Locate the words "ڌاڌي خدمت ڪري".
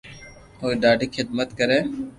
0.83-1.79